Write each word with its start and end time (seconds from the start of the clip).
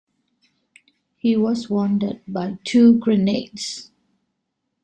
He 1.17 1.37
was 1.37 1.69
wounded 1.69 2.21
by 2.27 2.57
two 2.65 2.97
grenades. 2.97 3.91